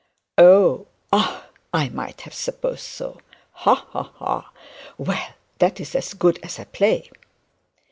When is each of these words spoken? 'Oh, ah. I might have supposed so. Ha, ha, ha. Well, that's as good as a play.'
'Oh, 0.39 0.87
ah. 1.13 1.45
I 1.71 1.89
might 1.89 2.21
have 2.21 2.33
supposed 2.33 2.79
so. 2.81 3.21
Ha, 3.51 3.75
ha, 3.91 4.11
ha. 4.15 4.51
Well, 4.97 5.35
that's 5.59 5.93
as 5.93 6.15
good 6.15 6.39
as 6.41 6.57
a 6.57 6.65
play.' 6.65 7.11